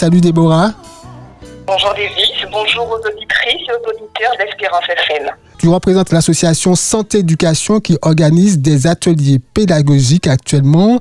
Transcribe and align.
Salut 0.00 0.22
Déborah. 0.22 0.72
Bonjour 1.66 1.92
Davis, 1.92 2.30
bonjour 2.50 2.88
aux 2.88 3.06
auditrices 3.06 3.68
et 3.68 3.72
aux 3.72 3.86
auditeurs 3.86 4.32
d'Espérance 4.38 4.84
FM. 4.88 5.30
Tu 5.58 5.68
représentes 5.68 6.10
l'association 6.10 6.74
Santé 6.74 7.18
Éducation 7.18 7.80
qui 7.80 7.98
organise 8.00 8.60
des 8.60 8.86
ateliers 8.86 9.38
pédagogiques 9.52 10.26
actuellement. 10.26 11.00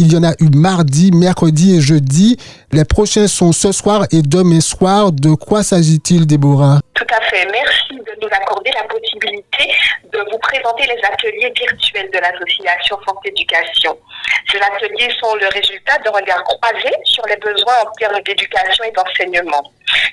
Il 0.00 0.12
y 0.12 0.16
en 0.16 0.22
a 0.22 0.30
eu 0.38 0.48
mardi, 0.54 1.10
mercredi 1.10 1.76
et 1.76 1.80
jeudi. 1.80 2.36
Les 2.70 2.84
prochains 2.84 3.26
sont 3.26 3.50
ce 3.50 3.72
soir 3.72 4.06
et 4.12 4.22
demain 4.22 4.60
soir. 4.60 5.10
De 5.10 5.34
quoi 5.34 5.64
s'agit-il, 5.64 6.24
Déborah? 6.24 6.78
Tout 6.94 7.06
à 7.10 7.20
fait. 7.22 7.44
Merci 7.50 7.98
de 7.98 8.14
nous 8.22 8.28
accorder 8.30 8.70
la 8.78 8.84
possibilité 8.84 9.74
de 10.12 10.18
vous 10.30 10.38
présenter 10.38 10.84
les 10.86 11.02
ateliers 11.02 11.52
virtuels 11.54 12.10
de 12.14 12.18
l'association 12.18 12.96
Santé 13.06 13.30
Éducation. 13.30 13.98
Ces 14.50 14.58
ateliers 14.58 15.10
sont 15.20 15.34
le 15.34 15.48
résultat 15.48 15.98
d'un 16.04 16.12
regard 16.12 16.44
croisé 16.44 16.94
sur 17.02 17.26
les 17.26 17.36
besoins 17.36 17.82
en 17.82 17.90
termes 17.98 18.22
d'éducation 18.22 18.84
et 18.84 18.92
d'enseignement. 18.92 19.62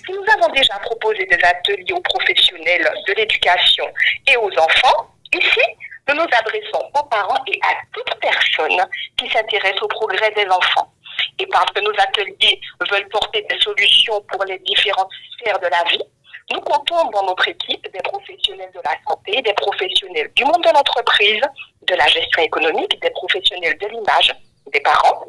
Nous 0.09 0.25
avons 0.33 0.51
déjà 0.51 0.73
proposé 0.81 1.25
des 1.29 1.39
ateliers 1.45 1.93
aux 1.93 2.01
professionnels 2.01 2.89
de 3.07 3.13
l'éducation 3.13 3.85
et 4.27 4.35
aux 4.37 4.51
enfants, 4.57 5.13
ici, 5.33 5.65
nous 6.07 6.15
nous 6.15 6.21
adressons 6.21 6.83
aux 6.93 7.03
parents 7.05 7.43
et 7.47 7.59
à 7.63 7.73
toute 7.93 8.19
personne 8.19 8.85
qui 9.17 9.29
s'intéresse 9.29 9.81
au 9.81 9.87
progrès 9.87 10.31
des 10.31 10.47
enfants. 10.47 10.91
Et 11.39 11.47
parce 11.47 11.71
que 11.71 11.81
nos 11.81 11.93
ateliers 11.97 12.59
veulent 12.91 13.09
porter 13.09 13.45
des 13.49 13.59
solutions 13.59 14.21
pour 14.31 14.43
les 14.45 14.59
différentes 14.59 15.09
sphères 15.37 15.59
de 15.59 15.67
la 15.67 15.83
vie, 15.89 16.03
nous 16.51 16.61
comptons 16.61 17.09
dans 17.09 17.23
notre 17.23 17.47
équipe 17.47 17.91
des 17.91 18.01
professionnels 18.03 18.71
de 18.73 18.81
la 18.85 18.95
santé, 19.07 19.41
des 19.41 19.53
professionnels 19.53 20.31
du 20.35 20.45
monde 20.45 20.63
de 20.63 20.73
l'entreprise, 20.73 21.41
de 21.81 21.95
la 21.95 22.07
gestion 22.07 22.43
économique, 22.43 23.01
des 23.01 23.09
professionnels 23.09 23.77
de 23.79 23.87
l'image, 23.87 24.35
des 24.71 24.81
parents, 24.81 25.25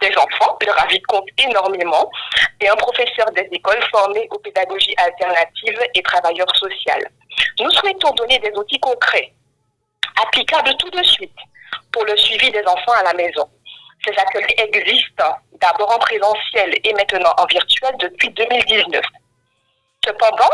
des 0.00 0.16
enfants, 0.16 0.56
leur 0.64 0.80
avis 0.80 1.00
compte 1.02 1.28
énormément, 1.38 2.08
et 2.60 2.68
un 2.68 2.76
professeur 2.76 3.30
des 3.32 3.48
écoles 3.50 3.82
formé 3.90 4.28
aux 4.30 4.38
pédagogies 4.38 4.94
alternatives 4.96 5.80
et 5.94 6.02
travailleurs 6.02 6.54
sociaux. 6.56 7.08
Nous 7.58 7.70
souhaitons 7.70 8.12
donner 8.12 8.38
des 8.38 8.52
outils 8.56 8.78
concrets 8.78 9.32
applicable 10.22 10.76
tout 10.76 10.90
de 10.90 11.02
suite 11.02 11.36
pour 11.92 12.04
le 12.04 12.16
suivi 12.16 12.50
des 12.50 12.64
enfants 12.66 12.92
à 12.98 13.02
la 13.02 13.14
maison. 13.14 13.48
Ces 14.04 14.12
ateliers 14.18 14.54
existent 14.58 15.36
d'abord 15.60 15.92
en 15.92 15.98
présentiel 15.98 16.74
et 16.84 16.92
maintenant 16.92 17.32
en 17.38 17.46
virtuel 17.46 17.94
depuis 17.98 18.30
2019. 18.30 19.02
Cependant, 20.04 20.50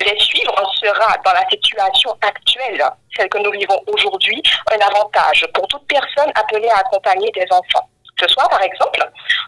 les 0.00 0.18
suivre 0.18 0.72
sera 0.82 1.16
dans 1.24 1.32
la 1.32 1.48
situation 1.48 2.10
actuelle, 2.22 2.82
celle 3.16 3.28
que 3.28 3.38
nous 3.38 3.50
vivons 3.50 3.80
aujourd'hui, 3.86 4.42
un 4.72 4.86
avantage 4.86 5.46
pour 5.52 5.66
toute 5.68 5.86
personne 5.86 6.32
appelée 6.34 6.68
à 6.70 6.78
accompagner 6.78 7.30
des 7.32 7.46
enfants. 7.50 7.88
Ce 8.18 8.28
soir, 8.28 8.48
par 8.48 8.62
exemple, 8.62 9.00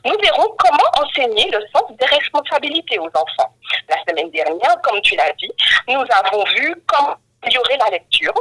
nous 0.05 0.17
verrons 0.23 0.49
comment 0.59 1.05
enseigner 1.05 1.51
le 1.51 1.61
sens 1.75 1.85
des 1.99 2.07
responsabilités 2.07 2.99
aux 2.99 3.07
enfants. 3.07 3.55
La 3.89 3.97
semaine 4.09 4.31
dernière, 4.31 4.77
comme 4.83 5.01
tu 5.03 5.15
l'as 5.17 5.33
dit, 5.33 5.53
nous 5.89 6.05
avons 6.11 6.45
vu 6.57 6.75
comment 6.87 7.17
améliorer 7.43 7.77
la 7.79 7.91
lecture, 7.91 8.35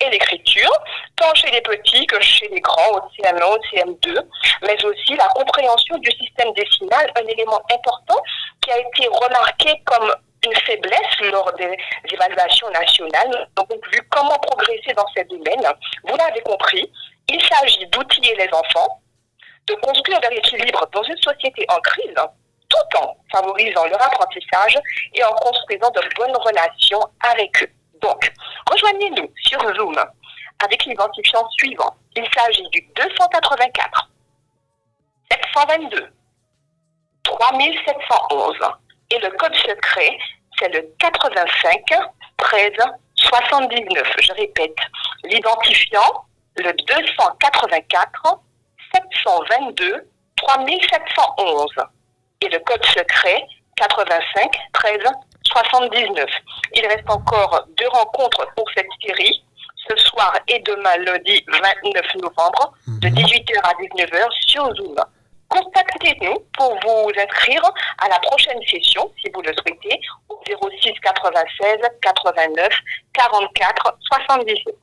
et 0.00 0.10
l'écriture, 0.10 0.70
tant 1.16 1.34
chez 1.34 1.50
les 1.50 1.60
petits 1.60 2.06
que 2.06 2.20
chez 2.20 2.48
les 2.48 2.60
grands, 2.60 2.92
au 2.92 3.00
CM1, 3.10 3.42
au 3.42 3.58
CM2, 3.58 4.18
mais 4.62 4.84
aussi 4.84 5.14
la 5.16 5.28
compréhension 5.28 5.98
du 5.98 6.10
système 6.12 6.52
décimal, 6.54 7.12
un 7.16 7.26
élément 7.26 7.60
important 7.72 8.20
qui 8.62 8.70
a 8.70 8.78
été 8.78 9.08
remarqué 9.08 9.82
comme 9.84 10.12
une 10.44 10.56
faiblesse 10.56 11.20
lors 11.32 11.52
des 11.54 11.76
évaluations 12.12 12.70
nationales. 12.70 13.48
Donc, 13.56 13.68
vu 13.92 14.00
comment 14.10 14.38
progresser 14.38 14.92
dans 14.96 15.06
ces 15.14 15.24
domaines. 15.24 15.70
Vous 16.04 16.16
l'avez 16.16 16.40
compris, 16.40 16.90
il 17.28 17.40
s'agit 17.42 17.86
d'outiller 17.88 18.34
les 18.36 18.48
enfants, 18.52 19.02
de 19.66 19.74
construire 19.74 20.20
de 20.20 20.28
l'équilibre 20.28 20.88
dans 20.92 21.02
une 21.02 21.20
société 21.20 21.66
en 21.68 21.80
crise, 21.80 22.14
tout 22.68 22.98
en 22.98 23.16
favorisant 23.30 23.86
leur 23.86 24.02
apprentissage 24.02 24.78
et 25.14 25.24
en 25.24 25.32
construisant 25.32 25.90
de 25.90 26.00
bonnes 26.16 26.36
relations 26.36 27.02
avec 27.22 27.62
eux. 27.62 27.70
Donc, 28.00 28.32
rejoignez-nous 28.70 29.32
sur 29.42 29.60
Zoom 29.76 29.96
avec 30.62 30.84
l'identifiant 30.84 31.48
suivant. 31.58 31.94
Il 32.16 32.26
s'agit 32.36 32.68
du 32.70 32.80
284 32.96 34.10
722 35.30 36.12
3711 37.24 38.56
et 39.10 39.18
le 39.18 39.30
code 39.30 39.54
secret, 39.56 40.18
c'est 40.58 40.68
le 40.68 40.82
85 40.98 41.84
13 42.36 42.72
79. 43.16 44.16
Je 44.20 44.32
répète, 44.32 44.76
l'identifiant, 45.24 46.24
le 46.56 46.72
284 46.72 48.40
722 48.94 50.08
3711 50.36 51.66
et 52.42 52.48
le 52.48 52.58
code 52.60 52.84
secret 52.86 53.42
85 53.76 54.50
13 54.72 54.98
79. 55.44 56.28
Il 56.74 56.86
reste 56.86 57.08
encore 57.08 57.66
deux 57.76 57.88
rencontres 57.88 58.46
pour 58.56 58.64
cette 58.74 58.88
série, 59.04 59.42
ce 59.88 59.96
soir 59.96 60.32
et 60.48 60.60
demain, 60.60 60.96
lundi 60.98 61.44
29 61.48 62.14
novembre, 62.22 62.74
de 62.86 63.08
18h 63.08 63.54
mhm. 63.54 63.64
à 63.64 63.72
19h 63.82 64.26
sur 64.46 64.74
Zoom. 64.76 64.96
Contactez-nous 65.48 66.36
pour 66.56 66.78
vous 66.84 67.10
inscrire 67.20 67.62
à 67.98 68.08
la 68.08 68.18
prochaine 68.20 68.60
session, 68.70 69.10
si 69.20 69.30
vous 69.34 69.42
le 69.42 69.52
souhaitez, 69.52 70.00
au 70.28 70.38
06 70.46 70.92
96 71.02 71.78
89 72.02 72.68
44 73.12 73.98
77. 74.12 74.74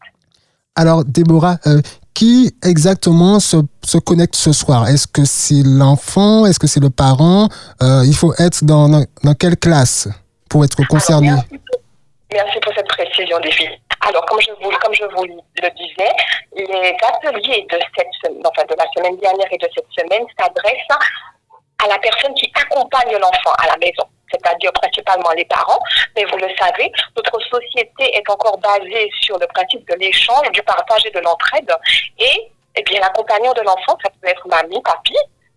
Alors, 0.76 1.06
Déborah, 1.06 1.58
euh, 1.66 1.82
qui 2.14 2.54
exactement 2.64 3.40
se, 3.40 3.58
se, 3.84 3.98
connecte 3.98 4.36
ce 4.36 4.52
soir? 4.52 4.88
Est-ce 4.88 5.08
que 5.08 5.24
c'est 5.24 5.64
l'enfant? 5.64 6.46
Est-ce 6.46 6.60
que 6.60 6.68
c'est 6.68 6.80
le 6.80 6.90
parent? 6.90 7.48
Euh, 7.82 8.04
Il 8.06 8.16
faut 8.16 8.34
être 8.38 8.64
dans, 8.64 8.90
dans 8.90 9.34
quelle 9.40 9.58
classe 9.58 10.10
pour 10.50 10.66
être 10.66 10.86
concerné? 10.88 11.32
Merci, 12.32 12.60
pour 12.60 12.74
cette 12.74 12.88
précision, 12.88 13.40
filles. 13.52 13.80
Alors, 14.02 14.26
comme 14.26 14.40
je 14.42 14.52
vous, 14.62 14.70
comme 14.70 14.94
je 14.94 15.06
vous 15.06 15.26
le 15.26 15.70
disais, 15.72 16.12
les 16.56 16.96
ateliers 17.02 17.66
de, 17.70 17.80
cette, 17.96 18.32
enfin, 18.46 18.64
de 18.64 18.76
la 18.78 18.86
semaine 18.96 19.18
dernière 19.18 19.48
et 19.52 19.58
de 19.58 19.70
cette 19.74 19.92
semaine 19.92 20.26
s'adressent 20.40 20.98
à 21.84 21.88
la 21.88 21.98
personne 22.00 22.34
qui 22.36 22.52
accompagne 22.56 23.18
l'enfant 23.18 23.54
à 23.60 23.68
la 23.68 23.78
maison, 23.78 24.04
c'est-à-dire 24.32 24.72
principalement 24.74 25.32
les 25.32 25.46
parents. 25.46 25.80
Mais 26.16 26.26
vous 26.26 26.38
le 26.38 26.50
savez, 26.60 26.92
notre 27.16 27.40
société 27.42 28.18
est 28.18 28.30
encore 28.30 28.58
basée 28.60 29.10
sur 29.22 29.38
le 29.38 29.48
principe 29.48 29.88
de 29.90 29.96
l'échange, 29.96 30.50
du 30.52 30.62
partage 30.64 31.06
et 31.06 31.12
de 31.12 31.20
l'entraide. 31.20 31.72
Et 32.20 32.52
eh 32.76 32.84
bien, 32.84 33.00
l'accompagnant 33.00 33.54
de 33.54 33.62
l'enfant, 33.62 33.98
ça 34.04 34.10
peut 34.22 34.28
être 34.28 34.48
mamie, 34.48 34.82
papy, 34.84 35.16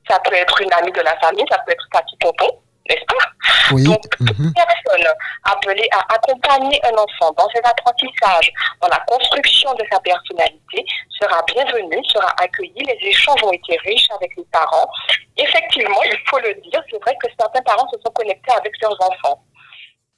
ça 0.09 0.19
peut 0.21 0.35
être 0.35 0.61
une 0.61 0.73
amie 0.73 0.93
de 0.93 1.01
la 1.01 1.17
famille, 1.19 1.45
ça 1.51 1.59
peut 1.65 1.73
être 1.73 1.87
tati, 1.93 2.17
tonton, 2.19 2.49
n'est-ce 2.91 3.05
pas 3.07 3.31
donc, 3.79 4.03
toute 4.19 4.39
mhm. 4.39 4.53
personne 4.53 5.07
appelée 5.45 5.89
à 5.93 6.15
accompagner 6.15 6.81
un 6.85 6.93
enfant 6.95 7.33
dans 7.39 7.49
ses 7.51 7.61
apprentissages, 7.61 8.53
dans 8.83 8.89
la 8.89 8.99
construction 9.07 9.73
de 9.75 9.85
sa 9.91 10.01
personnalité, 10.01 10.85
sera 11.21 11.43
bienvenue, 11.47 12.03
sera 12.13 12.35
accueillie. 12.39 12.85
Les 12.85 13.09
échanges 13.09 13.43
ont 13.45 13.53
été 13.53 13.79
riches 13.85 14.09
avec 14.17 14.31
les 14.37 14.45
parents. 14.53 14.89
Effectivement, 15.37 16.03
il 16.05 16.19
faut 16.29 16.39
le 16.41 16.55
dire, 16.55 16.83
c'est 16.91 17.01
vrai 17.03 17.15
que 17.23 17.29
certains 17.39 17.63
parents 17.63 17.89
se 17.93 17.99
sont 18.05 18.13
connectés 18.13 18.53
avec 18.53 18.73
leurs 18.83 18.97
enfants. 19.01 19.43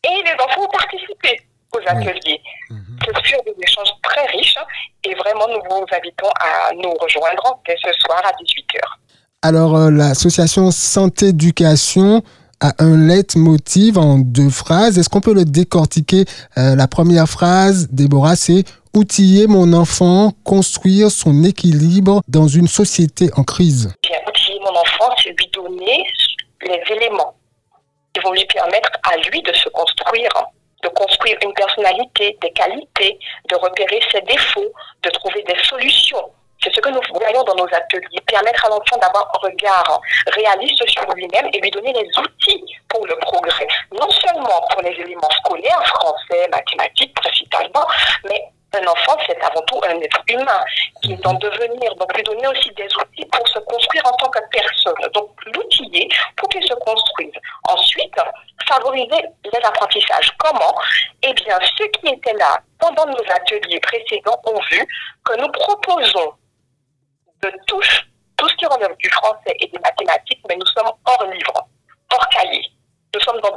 Et 0.05 0.23
les 0.23 0.35
enfants 0.43 0.63
ont 0.63 0.79
participé 0.79 1.41
aux 1.75 1.81
ateliers. 1.87 2.41
Mhm. 2.71 2.99
Ce 3.05 3.29
furent 3.29 3.43
des 3.45 3.55
échanges 3.63 3.93
très 4.03 4.27
riches 4.27 4.59
et 5.05 5.15
vraiment 5.15 5.49
nous 5.49 5.61
vous 5.69 5.85
invitons 5.93 6.31
à 6.41 6.73
nous 6.75 6.93
rejoindre 7.01 7.61
dès 7.67 7.77
ce 7.83 7.93
soir 8.01 8.21
à 8.25 8.33
18h. 8.33 8.81
Alors, 9.45 9.77
euh, 9.77 9.91
l'association 9.91 10.71
Santé 10.71 11.29
Éducation 11.29 12.23
a 12.63 12.73
un 12.79 12.97
leitmotiv 13.09 13.99
en 13.99 14.19
deux 14.19 14.49
phrases. 14.51 14.99
Est-ce 14.99 15.09
qu'on 15.09 15.21
peut 15.21 15.35
le 15.35 15.45
décortiquer? 15.45 16.25
Euh, 16.57 16.77
La 16.77 16.87
première 16.87 17.29
phrase, 17.29 17.89
Déborah, 17.91 18.37
c'est 18.37 18.65
outiller 18.95 19.47
mon 19.47 19.73
enfant, 19.73 20.33
construire 20.45 21.11
son 21.11 21.45
équilibre 21.45 22.23
dans 22.29 22.47
une 22.47 22.69
société 22.69 23.31
en 23.37 23.43
crise. 23.43 23.93
outiller 24.29 24.61
mon 24.61 24.79
enfant, 24.79 25.15
c'est 25.23 25.31
lui 25.31 25.49
donner 25.53 26.05
les 26.65 26.95
éléments 26.95 27.35
qui 28.15 28.21
vont 28.23 28.33
lui 28.33 28.45
permettre 28.47 28.91
à 29.11 29.17
lui 29.17 29.43
de 29.43 29.53
se 29.53 29.69
construire 29.71 30.31
de 30.83 30.89
construire 30.89 31.37
une 31.45 31.53
personnalité, 31.55 32.37
des 32.43 32.51
qualités, 32.51 33.17
de 33.49 33.55
repérer 33.55 34.01
ses 34.11 34.21
défauts, 34.23 34.73
de 35.05 35.11
trouver 35.11 35.45
des 35.47 35.55
solutions 35.63 36.27
c'est 36.63 36.73
ce 36.75 36.81
que 36.81 36.89
nous 36.91 37.01
voyons 37.15 37.43
dans 37.43 37.55
nos 37.55 37.67
ateliers, 37.67 38.21
permettre 38.27 38.65
à 38.65 38.69
l'enfant 38.69 38.97
d'avoir 38.99 39.29
un 39.35 39.49
regard 39.49 40.01
réaliste 40.29 40.89
sur 40.89 41.05
lui-même 41.15 41.49
et 41.53 41.61
lui 41.61 41.71
donner 41.71 41.93
les 41.93 42.09
outils 42.19 42.65
pour 42.89 43.07
le 43.07 43.17
progrès. 43.17 43.67
Non 43.93 44.11
seulement 44.11 44.61
pour 44.71 44.83
les 44.83 44.93
éléments 44.93 45.31
scolaires, 45.31 45.87
français, 45.87 46.49
mathématiques 46.51 47.15
principalement, 47.15 47.87
mais 48.29 48.43
un 48.75 48.87
enfant, 48.87 49.17
c'est 49.27 49.39
avant 49.43 49.61
tout 49.67 49.81
un 49.87 50.01
être 50.01 50.23
humain 50.29 50.65
qui 51.03 51.13
est 51.13 51.27
en 51.27 51.35
devenir. 51.35 51.95
Donc, 51.97 52.17
lui 52.17 52.23
donner 52.23 52.47
aussi 52.49 52.71
des 52.71 52.89
outils 52.97 53.27
pour 53.27 53.47
se 53.47 53.59
construire 53.59 54.07
en 54.07 54.17
tant 54.17 54.31
que 54.31 54.39
personne. 54.51 55.11
Donc, 55.13 55.29
l'outiller 55.45 56.09
pour 56.37 56.49
qu'il 56.49 56.63
se 56.63 56.75
construise. 56.75 57.35
Ensuite, 57.69 58.15
favoriser 58.67 59.25
les 59.53 59.59
apprentissages. 59.63 60.33
Comment? 60.39 60.75
Eh 61.23 61.35
bien, 61.35 61.59
ceux 61.77 61.89
qui 61.89 62.15
étaient 62.15 62.33
là 62.35 62.61
pendant 62.79 63.07
nos 63.07 63.31
ateliers 63.31 63.81
précédents 63.81 64.41
ont 64.47 64.61
vu 64.71 64.87
que 65.25 65.37
nous 65.39 65.49
proposons 65.53 66.33
de 67.43 67.53
tout, 67.67 67.81
tout 68.37 68.49
ce 68.49 68.55
qui 68.57 68.67
relève 68.67 68.97
du 68.99 69.11
français 69.11 69.57
et 69.61 69.67
des 69.67 69.79
mathématiques, 69.79 70.41
mais 70.49 70.57
nous 70.57 70.67
sommes 70.67 70.93
hors 71.05 71.27
livre. 71.27 71.67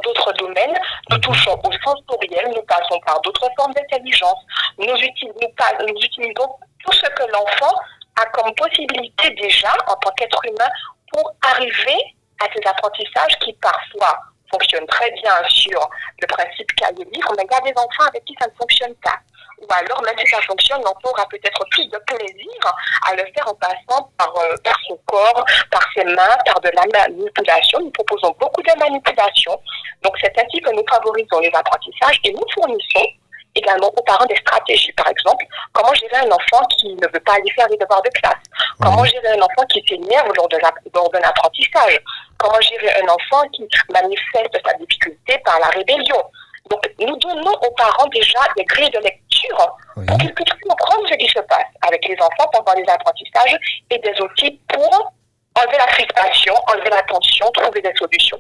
d'autres 0.06 0.34
domaines, 0.34 0.78
nous 1.10 1.18
touchons 1.18 1.60
au 1.64 1.72
sensoriel, 1.84 2.52
nous 2.56 2.62
passons 2.64 3.00
par 3.06 3.20
d'autres 3.22 3.50
formes 3.58 3.74
d'intelligence. 3.74 4.40
Nous, 4.78 4.86
nous 4.86 4.96
utilisons 4.98 6.50
tout 6.84 6.92
ce 6.94 7.10
que 7.10 7.32
l'enfant 7.32 7.76
a 8.18 8.26
comme 8.28 8.54
possibilité 8.56 9.30
déjà 9.32 9.74
en 9.88 9.96
tant 9.96 10.12
qu'être 10.12 10.40
humain 10.46 10.70
pour 11.12 11.32
arriver 11.42 12.16
à 12.42 12.48
ces 12.54 12.68
apprentissages 12.68 13.38
qui 13.40 13.54
parfois 13.54 14.20
fonctionnent 14.52 14.88
très 14.88 15.12
bien 15.12 15.34
sur 15.50 15.90
le 16.22 16.28
principe 16.28 16.74
cahier 16.76 17.06
livre, 17.12 17.34
mais 17.38 17.44
il 17.44 17.54
y 17.54 17.70
a 17.70 17.74
des 17.74 17.80
enfants 17.80 18.08
avec 18.08 18.24
qui 18.26 18.36
ça 18.40 18.48
ne 18.48 18.54
fonctionne 18.54 18.96
pas. 18.96 19.20
Ou 19.62 19.66
alors, 19.74 20.02
même 20.04 20.18
si 20.20 20.28
ça 20.28 20.42
fonctionne, 20.42 20.82
l'enfant 20.84 21.12
aura 21.12 21.26
peut-être 21.30 21.66
plus 21.72 21.88
de 21.88 21.98
plaisir 22.06 22.60
à 23.08 23.16
le 23.16 23.24
faire 23.34 23.48
en 23.48 23.56
passant 23.56 24.10
par, 24.18 24.34
euh, 24.38 24.56
par 24.64 24.78
son 24.88 25.00
corps, 25.06 25.46
par 25.72 25.82
ses 25.96 26.04
mains, 26.04 26.38
par 26.46 26.60
de 26.60 26.70
la 26.76 27.08
manipulation. 27.08 27.80
Nous 27.80 27.92
proposons 27.92 28.36
beaucoup 28.40 28.62
de 28.62 28.80
manipulation. 28.80 29.58
Donc, 30.04 30.16
c'est 30.22 30.34
ainsi 30.38 30.60
que 30.62 30.72
nous 30.72 30.84
favorisons 30.90 31.40
les 31.40 31.52
apprentissages 31.54 32.20
et 32.26 32.34
nous 32.34 32.46
fournissons 32.54 33.08
également 33.56 33.88
aux 33.88 34.04
parents 34.04 34.26
des 34.26 34.36
stratégies. 34.36 34.92
Par 34.94 35.08
exemple, 35.08 35.46
comment 35.72 35.94
gérer 35.94 36.18
un 36.18 36.32
enfant 36.32 36.66
qui 36.78 36.94
ne 36.94 37.08
veut 37.08 37.20
pas 37.22 37.34
aller 37.34 37.52
faire 37.56 37.68
les 37.70 37.78
devoirs 37.78 38.02
de 38.02 38.10
classe? 38.10 38.44
Comment 38.82 39.06
gérer 39.06 39.30
un 39.30 39.42
enfant 39.42 39.66
qui 39.70 39.82
s'énerve 39.88 40.32
lors 40.36 40.50
d'un 40.50 41.22
apprentissage 41.24 42.02
Comment 42.38 42.62
gérer 42.62 42.94
un 43.02 43.08
enfant 43.08 43.48
qui 43.54 43.68
manifeste 43.92 44.58
sa 44.66 44.74
difficulté 44.78 45.38
par 45.46 45.60
la 45.60 45.68
rébellion 45.68 46.22
Donc, 46.70 46.82
nous 47.00 47.16
donnons 47.18 47.54
aux 47.68 47.72
parents 47.78 48.08
déjà 48.14 48.40
des 48.58 48.64
grilles 48.66 48.90
de 48.92 49.00
lecture 49.00 49.78
pour 49.96 50.18
qu'ils 50.18 50.34
puissent 50.34 50.60
comprendre 50.68 51.08
ce 51.10 51.16
qui 51.16 51.28
se 51.28 51.40
passe 51.40 51.70
avec 51.88 52.06
les 52.08 52.16
enfants 52.16 52.50
pendant 52.52 52.74
les 52.74 52.88
apprentissages 52.90 53.58
et 53.90 53.98
des 54.00 54.14
outils 54.22 54.60
pour 54.74 55.14
enlever 55.56 55.78
la 55.78 55.88
frustration, 55.88 56.54
enlever 56.68 56.90
la 56.90 57.02
tension, 57.04 57.46
trouver 57.52 57.82
des 57.82 57.94
solutions. 57.98 58.40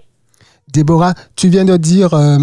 Déborah, 0.67 1.13
tu 1.35 1.47
viens 1.47 1.63
de 1.65 1.77
dire 1.77 2.13
euh, 2.13 2.37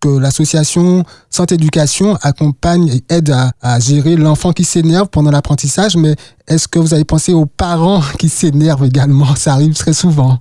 que 0.00 0.08
l'association 0.20 1.04
Santé 1.30 1.54
Éducation 1.54 2.16
accompagne 2.22 2.88
et 2.88 3.14
aide 3.14 3.32
à, 3.62 3.80
gérer 3.80 4.16
l'enfant 4.16 4.52
qui 4.52 4.64
s'énerve 4.64 5.08
pendant 5.08 5.30
l'apprentissage, 5.30 5.96
mais 5.96 6.14
est-ce 6.48 6.68
que 6.68 6.78
vous 6.78 6.94
avez 6.94 7.04
pensé 7.04 7.32
aux 7.32 7.46
parents 7.46 8.00
qui 8.18 8.28
s'énervent 8.28 8.84
également? 8.84 9.34
Ça 9.36 9.52
arrive 9.52 9.74
très 9.74 9.92
souvent. 9.92 10.38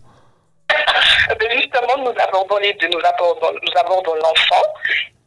Justement, 1.56 2.04
nous 2.04 2.14
abordons 2.22 2.58
les 2.62 2.74
deux. 2.74 2.88
Nous 2.88 3.00
abordons, 3.04 3.60
nous 3.62 3.80
abordons 3.80 4.16
l'enfant 4.16 4.66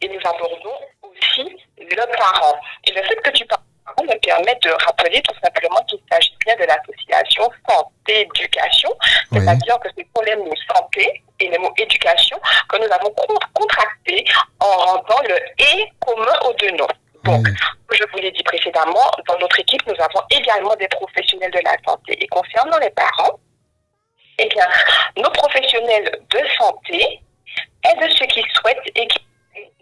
et 0.03 0.09
nous 0.09 0.21
abordons 0.21 0.79
aussi 1.03 1.49
le 1.79 2.17
parent. 2.17 2.55
Et 2.87 2.93
le 2.93 3.03
fait 3.03 3.17
que 3.23 3.31
tu 3.31 3.45
parles 3.47 3.61
me 4.03 4.19
permet 4.21 4.59
de 4.63 4.71
rappeler 4.85 5.21
tout 5.23 5.35
simplement 5.43 5.83
qu'il 5.89 5.99
s'agit 6.11 6.37
bien 6.45 6.55
de 6.57 6.65
l'association 6.65 7.51
santé-éducation, 7.69 8.91
c'est-à-dire 9.33 9.79
que 9.81 9.89
c'est 9.97 10.07
pour 10.13 10.23
les 10.25 10.37
mots 10.37 10.55
santé 10.75 11.23
et 11.41 11.51
les 11.51 11.59
mots 11.59 11.73
éducation 11.79 12.39
que 12.69 12.77
nous 12.79 12.93
avons 12.93 13.13
en 14.61 14.67
rendant 14.67 15.23
le 15.29 15.37
et 15.59 15.93
commun 16.01 16.39
aux 16.47 16.53
deux 16.55 16.71
noms. 16.73 16.89
Donc, 17.25 17.47
je 17.93 18.05
vous 18.13 18.19
l'ai 18.19 18.31
dit 18.31 18.43
précédemment, 18.43 19.11
dans 19.27 19.39
notre 19.39 19.59
équipe, 19.61 19.87
nous 19.87 19.95
avons 19.99 20.25
également 20.31 20.75
des 20.77 20.89
professionnels 20.89 21.51
de 21.51 21.61
la 21.65 21.77
santé. 21.87 22.23
Et 22.23 22.27
concernant 22.29 22.79
les 22.79 22.91
parents, 22.91 23.39
eh 24.39 24.49
bien, 24.49 24.67
nos 25.17 25.31
professionnels 25.31 26.11
de 26.31 26.41
santé 26.59 27.21
aident 27.85 28.11
ceux 28.17 28.27
qui 28.27 28.43
souhaitent 28.55 28.91
et 28.95 29.09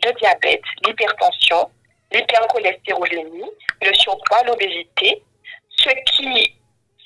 le 0.05 0.13
diabète, 0.13 0.63
l'hypertension, 0.85 1.71
l'hypercholestérolémie, 2.13 3.51
le 3.83 3.95
surpoids, 3.95 4.43
l'obésité, 4.45 5.23
ceux 5.71 5.95
qui 6.07 6.57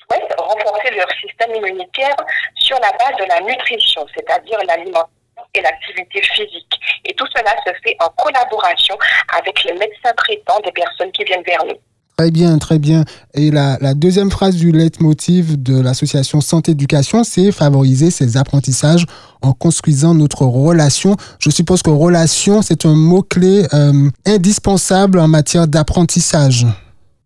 souhaitent 0.07 0.33
renforcer 0.37 0.91
leur 0.91 1.11
système 1.19 1.55
immunitaire 1.55 2.15
sur 2.55 2.79
la 2.79 2.91
base 2.93 3.17
de 3.17 3.25
la 3.25 3.41
nutrition, 3.41 4.05
c'est-à-dire 4.15 4.59
l'alimentation 4.65 5.11
et 5.53 5.61
l'activité 5.61 6.21
physique. 6.21 6.80
Et 7.11 7.15
tout 7.15 7.25
cela 7.35 7.51
se 7.65 7.73
fait 7.83 7.97
en 7.99 8.07
collaboration 8.23 8.95
avec 9.37 9.61
les 9.65 9.73
médecins 9.73 10.13
traitants 10.15 10.61
des 10.63 10.71
personnes 10.71 11.11
qui 11.11 11.25
viennent 11.25 11.43
vers 11.45 11.65
nous. 11.65 11.75
Très 12.17 12.31
bien, 12.31 12.57
très 12.57 12.79
bien. 12.79 13.03
Et 13.33 13.51
la, 13.51 13.77
deuxième 13.95 14.31
phrase 14.31 14.55
du 14.55 14.71
leitmotiv 14.71 15.61
de 15.61 15.81
l'association 15.81 16.39
Santé 16.39 16.71
Éducation, 16.71 17.25
c'est 17.25 17.51
favoriser 17.51 18.11
ces 18.11 18.37
apprentissages 18.37 19.05
en 19.41 19.51
construisant 19.51 20.13
notre 20.13 20.45
relation. 20.45 21.17
Je 21.39 21.49
suppose 21.49 21.81
que 21.81 21.89
relation, 21.89 22.61
c'est 22.61 22.85
un 22.85 22.95
mot-clé 22.95 23.65
euh, 23.73 24.09
indispensable 24.25 25.19
en 25.19 25.27
matière 25.27 25.67
d'apprentissage. 25.67 26.65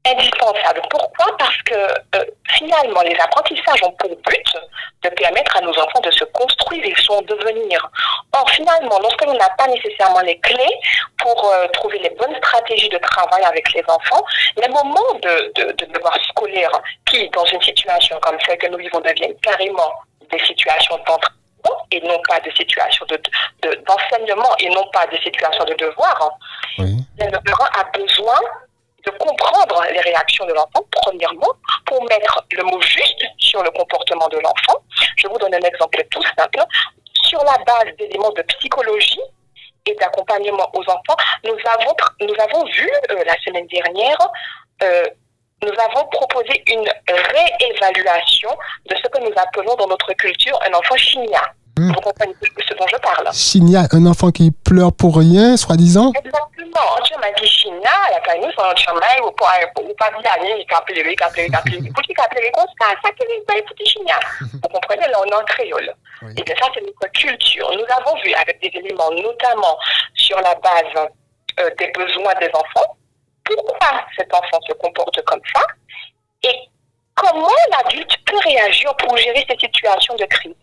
Indispensable. 0.06 0.81
Pourquoi 0.90 1.36
Parce 1.38 1.57
que 1.63 1.74
euh, 1.74 2.24
finalement, 2.50 3.02
les 3.02 3.16
apprentissages 3.16 3.81
ont 3.84 3.92
pour 3.94 4.10
but 4.10 4.54
de 5.04 5.10
permettre 5.10 5.57
à 5.57 5.62
nos 5.62 5.72
enfants 5.72 6.00
de 6.02 6.12
se 6.12 6.24
construire 6.25 6.86
et 6.86 6.94
son 7.02 7.22
devenir. 7.24 7.90
Or, 8.34 8.48
finalement, 8.52 9.00
lorsque 9.00 9.25
l'on 9.25 9.34
n'a 9.34 9.50
pas 9.57 9.68
nécessairement 9.68 10.22
les 10.22 10.38
clés 10.40 10.80
pour 11.18 11.52
euh, 11.52 11.68
trouver 11.69 12.00
les 12.00 12.12
bonnes 12.12 12.36
stratégies 12.38 12.90
de 12.90 13.00
travail 13.00 13.44
avec 13.46 13.74
les 13.74 13.84
enfants, 13.88 14.24
les 14.57 14.68
moments 14.68 15.13
de, 15.24 15.52
de, 15.56 15.72
de 15.72 15.86
devoir 15.92 16.16
scolaire 16.30 16.72
qui, 17.06 17.28
dans 17.30 17.46
une 17.46 17.62
situation 17.62 18.19
comme 18.22 18.38
celle 18.46 18.58
que 18.60 18.68
nous 18.68 18.78
vivons, 18.78 19.00
deviennent 19.00 19.36
carrément 19.42 19.92
des 20.31 20.40
situations 20.40 20.98
d'entraînement 20.98 21.88
et 21.92 22.01
non 22.01 22.19
pas 22.28 22.40
des 22.42 22.51
situations 22.51 23.06
d'enseignement 23.08 24.56
de, 24.60 24.66
et 24.66 24.69
non 24.69 24.86
pas 24.94 25.08
des 25.08 25.19
situations 25.22 25.63
de 25.66 25.74
devoir, 25.74 26.31
oui. 26.80 26.98
le 27.19 27.40
parent 27.44 27.69
a 27.80 27.84
besoin 27.98 28.40
de 29.06 29.12
comprendre 29.12 29.84
les 29.92 30.00
réactions 30.02 30.46
de 30.46 30.54
l'enfant, 30.54 30.84
premièrement, 30.92 31.54
pour 31.86 32.04
mettre 32.04 32.44
le 32.52 32.63
mot 32.63 32.81
juste 32.81 33.24
sur 33.38 33.62
le 33.63 33.72
comportement 33.72 34.28
de 34.30 34.38
l'enfant. 34.38 34.80
Je 35.18 35.28
vous 35.28 35.38
donne 35.38 35.54
un 35.54 35.68
exemple 35.68 36.04
tout 36.10 36.24
simple. 36.38 36.60
Sur 37.24 37.44
la 37.44 37.57
base 37.66 37.96
d'éléments 37.98 38.31
de 38.31 38.42
psychologie 38.44 39.22
et 39.86 39.96
d'accompagnement 39.96 40.69
aux 40.74 40.84
enfants, 40.84 41.18
nous 41.44 41.57
avons, 41.80 41.96
nous 42.22 42.36
avons 42.40 42.66
vu 42.66 42.90
euh, 43.12 43.24
la 43.25 43.36
semaine 43.44 43.68
dernière, 43.68 44.18
euh, 44.84 45.06
nous 45.63 45.74
avons 45.80 46.06
proposé 46.08 46.63
une 46.68 46.88
réévaluation 47.08 48.50
de 48.90 48.96
ce 48.96 49.08
que 49.08 49.19
nous 49.22 49.34
appelons 49.38 49.75
dans 49.75 49.88
notre 49.88 50.13
culture 50.13 50.60
un 50.68 50.74
enfant 50.74 50.98
chigna. 50.98 51.42
Mmh. 51.77 51.92
Vous 51.92 52.01
comprenez 52.01 52.33
ce 52.42 52.74
dont 52.74 52.88
je 52.88 52.98
parle 52.98 53.33
Chigna, 53.33 53.88
un 53.92 54.06
enfant 54.06 54.31
qui 54.31 54.51
pleure 54.51 54.94
pour 54.94 55.18
rien, 55.18 55.57
soi-disant 55.57 56.13
Exactement. 56.16 56.51
Tu 57.04 57.13
m'as 57.19 57.31
dit 57.31 57.48
Chigna, 57.48 57.92
la 58.12 58.22
c'est 58.25 58.62
un 58.62 58.75
chemin, 58.75 59.27
ou 59.27 59.31
pas 59.31 59.51
bien 59.75 60.31
aller, 60.33 60.66
il 60.68 60.74
a 60.74 60.81
pleuré, 60.81 61.16
il 61.18 61.24
a 61.24 61.30
pleuré, 61.30 61.48
il 61.48 61.56
a 61.56 61.62
pleuré. 61.62 61.89
Pour 61.94 62.01
qu'il 62.04 62.16
a 62.19 62.27
pleuré 62.27 62.51
comme 62.54 62.66
ça, 62.80 62.88
ça 63.04 63.12
qui 63.12 63.24
est 63.24 63.45
pas 63.45 63.54
petit 63.54 63.86
Chigna. 63.86 64.19
Vous 64.39 64.69
comprenez, 64.69 65.07
là, 65.07 65.19
on 65.19 65.25
est 65.25 65.36
en 65.36 65.44
créole. 65.44 65.94
Oui. 66.22 66.33
Et 66.38 66.44
bien 66.44 66.56
ça, 66.62 66.69
c'est 66.74 66.81
notre 66.81 67.12
culture. 67.13 67.69
Nous 67.72 67.86
avons 67.95 68.16
vu 68.24 68.34
avec 68.34 68.62
des 68.62 68.72
éléments, 68.79 69.12
notamment 69.12 69.77
sur 70.15 70.38
la 70.41 70.55
base 70.55 71.10
euh, 71.60 71.70
des 71.79 71.88
besoins 71.88 72.34
des 72.39 72.50
enfants, 72.53 72.98
pourquoi 73.46 74.01
cet 74.17 74.34
enfant 74.34 74.60
se 74.67 74.74
comporte 74.74 75.22
comme 75.24 75.41
ça 75.53 75.62
et 76.44 76.55
comment 77.15 77.48
l'adulte 77.72 78.17
peut 78.25 78.38
réagir 78.46 78.94
pour 78.98 79.15
gérer 79.17 79.46
ces 79.50 79.58
situations 79.58 80.15
de 80.15 80.25
crise. 80.25 80.53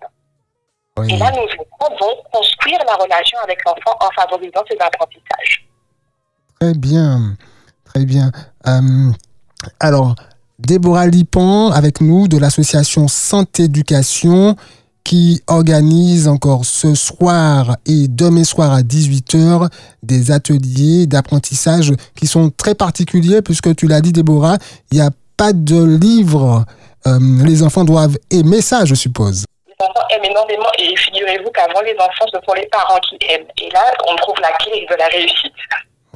Et 1.00 1.16
là, 1.16 1.30
nous 1.30 1.46
devons 1.46 2.16
construire 2.30 2.78
la 2.86 2.94
relation 2.96 3.38
avec 3.42 3.58
l'enfant 3.64 3.96
en 3.98 4.10
favorisant 4.14 4.62
ses 4.70 4.76
apprentissages. 4.78 5.66
Très 6.60 6.74
bien, 6.74 7.34
très 7.84 8.04
bien. 8.04 8.30
Euh, 8.66 9.10
alors, 9.80 10.14
Déborah 10.58 11.06
Lipan 11.06 11.70
avec 11.70 12.02
nous 12.02 12.28
de 12.28 12.36
l'association 12.36 13.08
Santé 13.08 13.64
Éducation 13.64 14.54
qui 15.02 15.42
organise 15.46 16.28
encore 16.28 16.66
ce 16.66 16.94
soir 16.94 17.76
et 17.86 18.06
demain 18.06 18.44
soir 18.44 18.72
à 18.72 18.82
18h 18.82 19.68
des 20.02 20.30
ateliers 20.30 21.06
d'apprentissage 21.06 21.92
qui 22.14 22.26
sont 22.26 22.50
très 22.50 22.74
particuliers 22.74 23.40
puisque 23.40 23.74
tu 23.74 23.88
l'as 23.88 24.02
dit 24.02 24.12
Déborah, 24.12 24.58
il 24.92 24.98
n'y 24.98 25.04
a 25.04 25.10
pas 25.38 25.54
de 25.54 25.82
livre. 25.82 26.66
Euh, 27.06 27.18
les 27.44 27.62
enfants 27.62 27.84
doivent 27.84 28.18
aimer 28.30 28.60
ça, 28.60 28.84
je 28.84 28.94
suppose 28.94 29.44
enfants 29.80 30.06
aiment 30.10 30.24
énormément 30.24 30.70
et 30.78 30.96
figurez-vous 30.96 31.50
qu'avant 31.50 31.80
les 31.82 31.94
enfants, 31.94 32.26
ce 32.32 32.38
sont 32.46 32.54
les 32.54 32.66
parents 32.66 32.98
qui 33.00 33.18
aiment. 33.28 33.46
Et 33.60 33.70
là, 33.70 33.92
on 34.08 34.16
trouve 34.16 34.40
la 34.40 34.52
clé 34.52 34.86
de 34.88 34.94
la 34.94 35.06
réussite. 35.06 35.52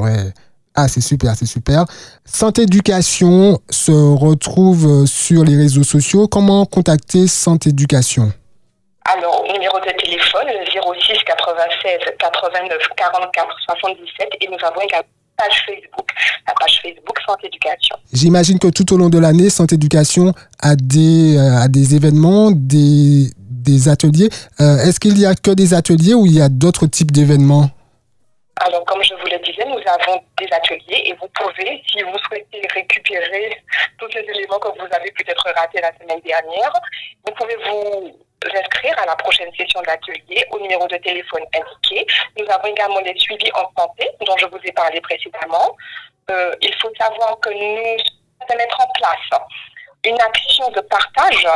Ouais. 0.01 0.33
Ah, 0.75 0.89
c'est 0.89 1.01
super, 1.01 1.35
c'est 1.35 1.47
super. 1.47 1.87
Santé 2.27 2.63
Éducation 2.63 3.59
se 3.71 3.93
retrouve 3.93 5.07
sur 5.07 5.43
les 5.43 5.57
réseaux 5.57 5.85
sociaux. 5.85 6.29
Comment 6.29 6.67
contacter 6.67 7.27
Santé 7.27 7.71
Éducation? 7.71 8.31
Alors, 9.07 9.45
numéro 9.51 9.79
de 9.81 9.91
téléphone, 10.03 10.49
06 10.71 11.25
96 11.25 11.99
89 12.19 12.79
44 12.97 13.57
77 13.67 14.29
et 14.41 14.49
nous 14.49 14.67
avons 14.67 14.81
également 14.83 15.07
page 15.37 15.65
Facebook, 15.67 16.09
la 16.47 16.55
page 16.59 16.81
Facebook 16.83 17.17
Santé 17.27 17.47
Éducation. 17.47 17.97
J'imagine 18.13 18.59
que 18.59 18.69
tout 18.69 18.93
au 18.93 18.99
long 18.99 19.09
de 19.09 19.19
l'année, 19.19 19.51
Santé 19.51 19.77
Éducation 19.77 20.33
a 20.61 20.77
des, 20.77 21.37
euh, 21.37 21.63
a 21.63 21.69
des 21.69 21.95
événements, 21.95 22.51
des, 22.51 23.31
des 23.67 23.89
ateliers. 23.89 24.31
Euh, 24.61 24.87
est-ce 24.87 24.99
qu'il 25.01 25.19
y 25.19 25.27
a 25.27 25.35
que 25.35 25.51
des 25.51 25.75
ateliers 25.75 26.15
ou 26.15 26.25
il 26.25 26.39
y 26.39 26.41
a 26.41 26.49
d'autres 26.49 26.87
types 26.87 27.11
d'événements? 27.11 27.69
Alors, 28.65 28.85
comme 28.87 29.03
je 29.03 29.13
vous 29.13 29.27
le 29.27 29.39
disais, 29.45 29.67
nous 29.67 29.83
avons 29.85 30.23
des 30.39 30.49
ateliers 30.51 31.03
et 31.07 31.15
vous 31.21 31.29
pouvez, 31.35 31.83
si 31.91 32.01
vous 32.03 32.19
souhaitez 32.27 32.67
récupérer 32.73 33.63
tous 33.99 34.09
les 34.15 34.23
éléments 34.23 34.59
que 34.59 34.69
vous 34.69 34.89
avez 34.91 35.11
peut-être 35.13 35.45
ratés 35.55 35.81
la 35.83 35.93
semaine 35.99 36.21
dernière, 36.25 36.73
vous 37.27 37.35
pouvez 37.35 37.57
vous 37.69 38.17
inscrire 38.55 38.99
à 38.99 39.07
la 39.07 39.17
prochaine 39.17 39.51
session 39.59 39.83
d'atelier 39.83 40.47
au 40.53 40.61
numéro 40.61 40.87
de 40.87 40.97
téléphone 40.97 41.43
indiqué. 41.53 42.07
Nous 42.39 42.47
avons 42.49 42.69
également 42.69 43.01
les 43.01 43.19
suivis 43.19 43.51
en 43.53 43.69
santé 43.79 44.09
dont 44.25 44.37
je 44.39 44.47
vous 44.47 44.61
ai 44.65 44.73
parlé 44.73 45.01
précédemment. 45.01 45.77
Euh, 46.31 46.55
il 46.63 46.75
faut 46.81 46.93
savoir 46.99 47.39
que 47.41 47.51
nous 47.51 47.99
allons 48.49 48.65
en 48.79 48.89
place 48.99 49.41
une 50.05 50.21
action 50.21 50.71
de 50.71 50.81
partage 50.81 51.47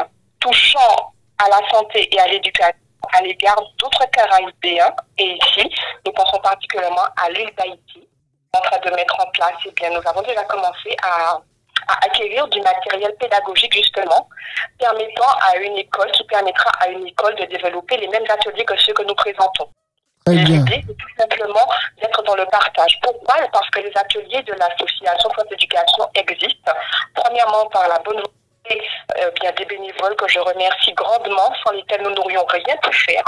touchant 0.40 1.09
à 1.44 1.48
la 1.48 1.68
santé 1.70 2.08
et 2.12 2.20
à 2.20 2.28
l'éducation 2.28 2.76
à 3.12 3.22
l'égard 3.22 3.60
d'autres 3.78 4.04
Caraïbéens. 4.12 4.94
Et 5.18 5.32
ici, 5.32 5.68
nous 6.06 6.12
pensons 6.12 6.38
particulièrement 6.38 7.06
à 7.16 7.30
l'île 7.30 7.50
d'Haïti. 7.56 8.06
En 8.52 8.60
train 8.60 8.78
de 8.78 8.94
mettre 8.94 9.18
en 9.18 9.30
place, 9.30 9.54
eh 9.66 9.70
bien, 9.72 9.90
nous 9.90 10.02
avons 10.06 10.22
déjà 10.22 10.44
commencé 10.44 10.94
à 11.02 11.40
à 11.88 12.04
acquérir 12.04 12.46
du 12.48 12.60
matériel 12.60 13.14
pédagogique 13.18 13.74
justement, 13.74 14.28
permettant 14.78 15.32
à 15.42 15.56
une 15.56 15.76
école, 15.78 16.10
qui 16.12 16.24
permettra 16.24 16.70
à 16.80 16.88
une 16.88 17.06
école 17.06 17.34
de 17.36 17.44
développer 17.44 17.96
les 17.96 18.08
mêmes 18.08 18.24
ateliers 18.28 18.64
que 18.64 18.78
ceux 18.78 18.92
que 18.92 19.02
nous 19.02 19.14
présentons. 19.14 19.68
L'idée, 20.28 20.60
c'est 20.86 20.96
tout 20.96 21.14
simplement 21.18 21.66
d'être 22.00 22.22
dans 22.22 22.36
le 22.36 22.46
partage. 22.46 22.98
Pourquoi? 23.02 23.36
Parce 23.52 23.68
que 23.70 23.80
les 23.80 23.92
ateliers 23.96 24.42
de 24.42 24.52
l'association 24.52 25.30
France 25.30 25.46
Éducation 25.50 26.08
existent. 26.14 26.72
Premièrement, 27.14 27.66
par 27.66 27.88
la 27.88 27.98
bonne 27.98 28.22
euh, 29.18 29.30
bien 29.40 29.52
des 29.52 29.64
bénévoles 29.64 30.16
que 30.16 30.28
je 30.28 30.38
remercie 30.38 30.92
grandement, 30.92 31.52
sans 31.64 31.72
lesquels 31.72 32.02
nous 32.02 32.14
n'aurions 32.14 32.44
rien 32.46 32.76
pu 32.82 32.92
faire 32.92 33.24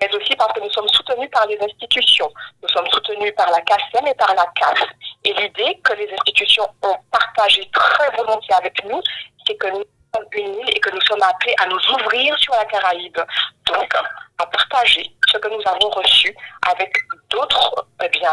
mais 0.00 0.14
aussi 0.14 0.34
parce 0.36 0.52
que 0.52 0.60
nous 0.60 0.70
sommes 0.70 0.88
soutenus 0.88 1.28
par 1.30 1.46
les 1.46 1.58
institutions. 1.62 2.30
Nous 2.62 2.68
sommes 2.68 2.88
soutenus 2.88 3.34
par 3.36 3.50
la 3.50 3.60
CACEM 3.60 4.06
et 4.06 4.14
par 4.14 4.34
la 4.34 4.46
CAF. 4.56 4.82
Et 5.24 5.34
l'idée 5.34 5.78
que 5.84 5.92
les 5.94 6.10
institutions 6.12 6.66
ont 6.82 6.96
partagé 7.10 7.68
très 7.72 8.10
volontiers 8.16 8.54
avec 8.54 8.82
nous, 8.84 9.00
c'est 9.46 9.56
que 9.56 9.68
nous 9.68 9.84
sommes 10.14 10.26
une 10.32 10.54
île 10.54 10.70
et 10.76 10.80
que 10.80 10.90
nous 10.90 11.00
sommes 11.02 11.22
appelés 11.22 11.54
à 11.60 11.66
nous 11.66 11.80
ouvrir 11.94 12.38
sur 12.38 12.54
la 12.54 12.64
Caraïbe. 12.64 13.18
Donc, 13.66 13.94
à 14.38 14.46
partager 14.46 15.04
ce 15.30 15.36
que 15.36 15.48
nous 15.48 15.62
avons 15.66 15.90
reçu 15.90 16.34
avec 16.70 16.92
d'autres, 17.28 17.86
eh 18.02 18.08
bien, 18.08 18.32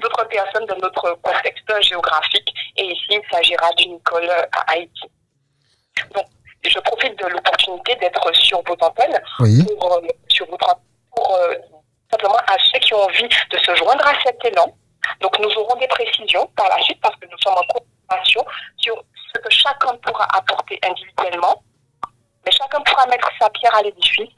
d'autres 0.00 0.24
personnes 0.28 0.66
de 0.66 0.74
notre 0.80 1.18
contexte 1.22 1.82
géographique. 1.82 2.48
Et 2.78 2.84
ici, 2.84 3.06
il 3.10 3.22
s'agira 3.30 3.70
d'une 3.76 3.96
école 3.96 4.30
à 4.30 4.72
Haïti. 4.72 5.10
Donc, 6.14 6.26
je 6.64 6.78
profite 6.80 7.18
de 7.18 7.26
l'opportunité 7.26 7.94
d'être 7.96 8.34
sur 8.34 8.62
vos 8.62 8.76
antennes 8.80 9.20
pour, 9.36 9.92
euh, 9.94 10.00
sur 10.28 10.46
votre, 10.48 10.76
pour 11.14 11.34
euh, 11.34 11.54
simplement 12.10 12.38
à 12.46 12.56
ceux 12.72 12.78
qui 12.78 12.94
ont 12.94 13.02
envie 13.02 13.28
de 13.28 13.58
se 13.58 13.74
joindre 13.74 14.06
à 14.06 14.12
cet 14.24 14.44
élan. 14.44 14.72
Donc 15.20 15.38
nous 15.38 15.50
aurons 15.56 15.78
des 15.78 15.88
précisions 15.88 16.46
par 16.56 16.68
la 16.68 16.80
suite 16.82 17.00
parce 17.00 17.16
que 17.16 17.26
nous 17.26 17.38
sommes 17.38 17.54
en 17.54 17.66
coopération 17.72 18.44
sur 18.76 19.02
ce 19.34 19.40
que 19.40 19.50
chacun 19.50 19.94
pourra 19.96 20.26
apporter 20.36 20.78
individuellement. 20.84 21.62
Mais 22.44 22.52
chacun 22.52 22.80
pourra 22.80 23.06
mettre 23.06 23.28
sa 23.40 23.48
pierre 23.50 23.74
à 23.74 23.82
l'édifice. 23.82 24.34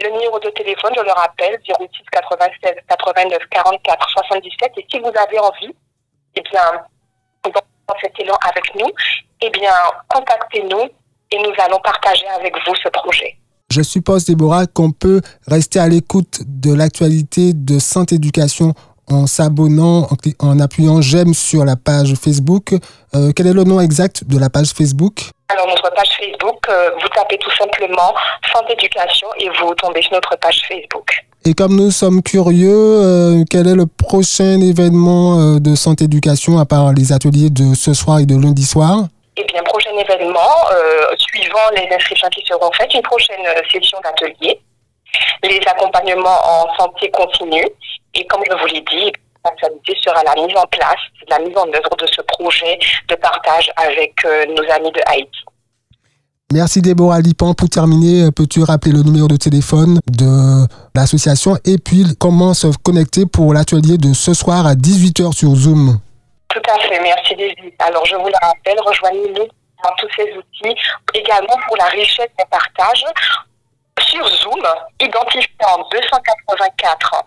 Le 0.00 0.10
numéro 0.10 0.38
de 0.38 0.50
téléphone, 0.50 0.92
je 0.96 1.02
le 1.02 1.12
rappelle, 1.12 1.58
06 1.64 2.02
96 2.12 2.74
89 2.88 3.38
44 3.50 4.10
77. 4.10 4.72
Et 4.76 4.86
si 4.90 5.00
vous 5.00 5.12
avez 5.16 5.38
envie, 5.40 5.74
eh 6.36 6.40
bien, 6.42 6.84
dans 7.44 7.98
cet 8.00 8.18
élan 8.20 8.36
avec 8.42 8.74
nous, 8.76 8.90
eh 9.40 9.50
bien, 9.50 9.74
contactez-nous 10.08 10.88
et 11.30 11.38
nous 11.38 11.52
allons 11.64 11.78
partager 11.82 12.26
avec 12.38 12.54
vous 12.66 12.74
ce 12.82 12.88
projet. 12.88 13.36
Je 13.70 13.82
suppose, 13.82 14.24
Déborah, 14.24 14.66
qu'on 14.66 14.92
peut 14.92 15.20
rester 15.46 15.78
à 15.78 15.88
l'écoute 15.88 16.40
de 16.46 16.72
l'actualité 16.72 17.52
de 17.52 17.78
Santé 17.78 18.14
Éducation 18.14 18.72
en 19.10 19.26
s'abonnant, 19.26 20.08
en, 20.38 20.60
appuyant 20.60 21.00
j'aime 21.00 21.34
sur 21.34 21.64
la 21.64 21.76
page 21.76 22.14
Facebook. 22.14 22.74
Euh, 23.14 23.32
quel 23.34 23.46
est 23.46 23.52
le 23.52 23.64
nom 23.64 23.80
exact 23.80 24.24
de 24.24 24.38
la 24.38 24.50
page 24.50 24.68
Facebook? 24.68 25.30
Alors, 25.50 25.66
notre 25.66 25.90
page 25.94 26.08
Facebook, 26.18 26.58
euh, 26.68 26.90
vous 27.00 27.08
tapez 27.14 27.38
tout 27.38 27.50
simplement 27.58 28.14
Santé 28.52 28.74
Éducation 28.74 29.28
et 29.38 29.48
vous 29.60 29.74
tombez 29.74 30.02
sur 30.02 30.12
notre 30.12 30.36
page 30.38 30.62
Facebook. 30.68 31.24
Et 31.44 31.54
comme 31.54 31.76
nous 31.76 31.90
sommes 31.90 32.22
curieux, 32.22 32.70
euh, 32.70 33.44
quel 33.50 33.66
est 33.66 33.74
le 33.74 33.86
prochain 33.86 34.60
événement 34.60 35.58
de 35.58 35.74
Santé 35.74 36.04
Éducation 36.04 36.58
à 36.58 36.66
part 36.66 36.92
les 36.92 37.12
ateliers 37.12 37.50
de 37.50 37.74
ce 37.74 37.94
soir 37.94 38.18
et 38.18 38.26
de 38.26 38.36
lundi 38.36 38.64
soir? 38.64 39.08
Eh 39.38 39.44
bien, 39.44 39.62
prochain 39.62 39.96
événement, 39.96 40.56
euh, 40.72 41.14
suivant 41.16 41.70
les 41.76 41.88
inscriptions 41.94 42.28
qui 42.30 42.44
seront 42.46 42.70
faites, 42.72 42.92
une 42.92 43.02
prochaine 43.02 43.46
euh, 43.46 43.60
session 43.72 43.98
d'atelier, 44.02 44.60
les 45.44 45.60
accompagnements 45.66 46.40
en 46.44 46.76
santé 46.76 47.10
continue, 47.10 47.68
et 48.14 48.26
comme 48.26 48.42
je 48.50 48.56
vous 48.56 48.66
l'ai 48.66 48.80
dit, 48.80 49.12
l'actualité 49.44 49.96
sera 50.04 50.22
la 50.24 50.34
mise 50.34 50.56
en 50.56 50.66
place, 50.66 51.00
la 51.28 51.38
mise 51.38 51.56
en 51.56 51.68
œuvre 51.68 51.96
de 51.98 52.06
ce 52.06 52.20
projet 52.22 52.78
de 53.08 53.14
partage 53.14 53.70
avec 53.76 54.12
euh, 54.24 54.46
nos 54.46 54.68
amis 54.72 54.90
de 54.92 55.00
Haïti. 55.06 55.40
Merci 56.52 56.80
Déborah 56.80 57.20
Lipan. 57.20 57.52
Pour 57.52 57.68
terminer, 57.68 58.30
peux-tu 58.34 58.62
rappeler 58.62 58.92
le 58.92 59.02
numéro 59.02 59.28
de 59.28 59.36
téléphone 59.36 60.00
de 60.06 60.66
l'association? 60.94 61.58
Et 61.66 61.76
puis 61.76 62.04
comment 62.18 62.54
se 62.54 62.68
connecter 62.82 63.26
pour 63.26 63.52
l'atelier 63.52 63.98
de 63.98 64.14
ce 64.14 64.32
soir 64.32 64.66
à 64.66 64.74
18h 64.74 65.32
sur 65.36 65.54
Zoom? 65.54 65.98
Tout 66.48 66.62
à 66.68 66.78
fait, 66.80 67.00
merci 67.00 67.36
David. 67.36 67.74
Alors 67.78 68.04
je 68.06 68.16
vous 68.16 68.28
le 68.28 68.46
rappelle, 68.46 68.80
rejoignez-nous 68.80 69.48
dans 69.84 69.94
tous 69.98 70.08
ces 70.16 70.32
outils, 70.34 70.76
également 71.14 71.56
pour 71.66 71.76
la 71.76 71.84
richesse 71.86 72.30
des 72.38 72.44
partages 72.50 73.04
sur 74.00 74.26
Zoom, 74.26 74.64
identifiant 75.00 75.88
284 75.92 77.24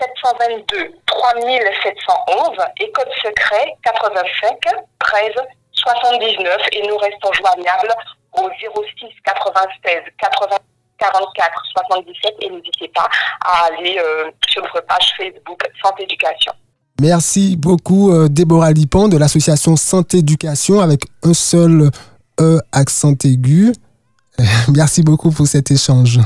722 0.00 0.94
3711 1.06 2.58
et 2.80 2.90
code 2.92 3.12
secret 3.22 3.76
85 3.84 4.58
13 4.98 5.32
79 5.72 6.56
et 6.72 6.82
nous 6.88 6.96
restons 6.96 7.32
joignables 7.32 7.94
au 8.32 8.48
06 8.50 9.08
96 9.24 10.02
80 10.18 10.56
44 10.98 11.62
77 11.86 12.34
et 12.40 12.50
n'hésitez 12.50 12.88
pas 12.88 13.08
à 13.44 13.66
aller 13.66 13.98
euh, 13.98 14.30
sur 14.48 14.62
notre 14.62 14.80
page 14.80 15.14
Facebook 15.16 15.62
Santé 15.82 16.04
Éducation. 16.04 16.52
Merci 17.00 17.56
beaucoup, 17.56 18.10
euh, 18.10 18.28
Déborah 18.28 18.72
Lipan 18.72 19.08
de 19.08 19.18
l'association 19.18 19.76
Santé 19.76 20.18
Éducation 20.18 20.80
avec 20.80 21.02
un 21.22 21.34
seul 21.34 21.90
E 22.40 22.60
accent 22.72 23.14
aigu. 23.24 23.72
Merci 24.74 25.02
beaucoup 25.02 25.30
pour 25.30 25.46
cet 25.46 25.70
échange. 25.70 26.18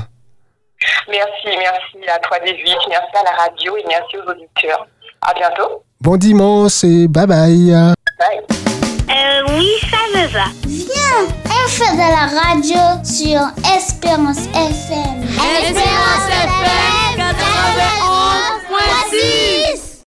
Merci, 1.09 1.59
merci 1.59 2.09
à 2.09 2.19
toi, 2.21 2.39
David. 2.39 2.77
Merci 2.89 3.13
à 3.15 3.23
la 3.25 3.43
radio 3.43 3.77
et 3.77 3.85
merci 3.87 4.17
aux 4.17 4.31
auditeurs. 4.31 4.87
À 5.21 5.35
bientôt. 5.35 5.83
Bon 6.01 6.17
dimanche 6.17 6.83
et 6.85 7.07
bye 7.07 7.27
bye. 7.27 7.71
Bye. 8.19 8.41
Euh, 9.11 9.43
oui, 9.59 9.69
ça 9.91 9.99
me 10.17 10.27
va. 10.29 10.47
Viens, 10.67 11.29
on 11.45 11.69
fait 11.69 11.93
de 11.93 11.99
la 11.99 12.27
radio 12.41 12.83
sur 13.05 13.41
Espérance 13.77 14.47
FM. 14.55 15.23
Espérance 15.63 16.29
FM 16.31 17.19
91.6 19.13 19.40